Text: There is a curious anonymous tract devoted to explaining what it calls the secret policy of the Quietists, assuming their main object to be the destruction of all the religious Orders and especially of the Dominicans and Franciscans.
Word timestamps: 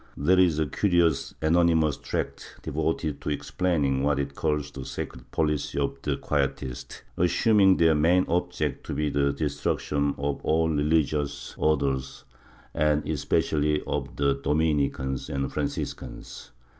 There 0.17 0.39
is 0.39 0.57
a 0.57 0.65
curious 0.65 1.35
anonymous 1.43 1.95
tract 1.95 2.55
devoted 2.63 3.21
to 3.21 3.29
explaining 3.29 4.01
what 4.01 4.17
it 4.17 4.33
calls 4.33 4.71
the 4.71 4.83
secret 4.83 5.29
policy 5.29 5.77
of 5.77 5.99
the 6.01 6.17
Quietists, 6.17 7.03
assuming 7.17 7.77
their 7.77 7.93
main 7.93 8.25
object 8.27 8.83
to 8.87 8.95
be 8.95 9.11
the 9.11 9.31
destruction 9.31 10.15
of 10.17 10.41
all 10.41 10.69
the 10.69 10.77
religious 10.77 11.53
Orders 11.55 12.23
and 12.73 13.07
especially 13.07 13.83
of 13.85 14.15
the 14.15 14.41
Dominicans 14.43 15.29
and 15.29 15.53
Franciscans. 15.53 16.49